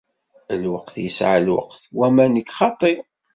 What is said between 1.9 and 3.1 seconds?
wamma nekk xaṭi.